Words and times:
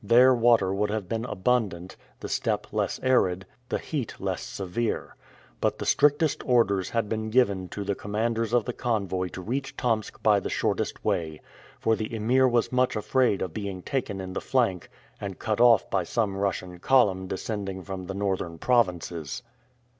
There 0.03 0.33
water 0.33 0.73
would 0.73 0.89
have 0.89 1.07
been 1.07 1.25
abundant, 1.25 1.95
the 2.21 2.27
steppe 2.27 2.73
less 2.73 2.99
arid, 3.03 3.45
the 3.69 3.77
heat 3.77 4.15
less 4.19 4.41
severe. 4.41 5.15
But 5.59 5.77
the 5.77 5.85
strictest 5.85 6.43
orders 6.43 6.89
had 6.89 7.07
been 7.07 7.29
given 7.29 7.67
to 7.69 7.83
the 7.83 7.93
commanders 7.93 8.51
of 8.51 8.65
the 8.65 8.73
convoy 8.73 9.27
to 9.27 9.43
reach 9.43 9.77
Tomsk 9.77 10.23
by 10.23 10.39
the 10.39 10.49
shortest 10.49 11.05
way, 11.05 11.39
for 11.79 11.95
the 11.95 12.11
Emir 12.15 12.47
was 12.47 12.71
much 12.71 12.95
afraid 12.95 13.43
of 13.43 13.53
being 13.53 13.83
taken 13.83 14.19
in 14.19 14.33
the 14.33 14.41
flank 14.41 14.89
and 15.21 15.37
cut 15.37 15.61
off 15.61 15.87
by 15.91 16.03
some 16.03 16.35
Russian 16.35 16.79
column 16.79 17.27
descending 17.27 17.83
from 17.83 18.07
the 18.07 18.15
northern 18.15 18.57
provinces. 18.57 19.43